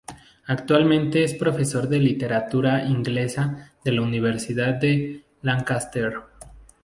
[0.47, 6.13] Actualmente es profesor de Literatura Inglesa de la Universidad de Lancaster.